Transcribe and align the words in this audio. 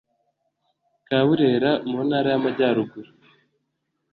ka 1.07 1.19
burera 1.27 1.71
mu 1.89 1.97
intara 2.03 2.27
y 2.31 2.35
amajyaruguru 2.39 3.09